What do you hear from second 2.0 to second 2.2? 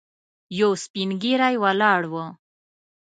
و.